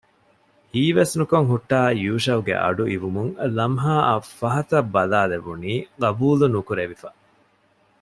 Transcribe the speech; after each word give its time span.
ހީވެސް 0.73 1.13
ނުކޮށް 1.19 1.49
ހުއްޓާ 1.51 1.79
ޔޫޝައުގެ 2.03 2.53
އަޑު 2.63 2.83
އިވުމުން 2.91 3.31
ލަމްހާއަށް 3.57 4.27
ފަހަތަށް 4.39 4.91
ބަލާލެވުނީ 4.93 5.73
ޤަބޫލުނުކުރެވިފަ 6.01 7.09